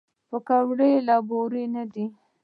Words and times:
پکورې 0.29 0.91
له 1.07 1.15
بوره 1.27 1.63
نه 1.75 1.83
دي 1.93 2.05